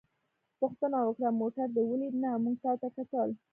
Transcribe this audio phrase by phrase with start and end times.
[0.59, 3.29] پوښتنه وکړه: موټر دې ولید؟ نه، موږ تا ته کتل.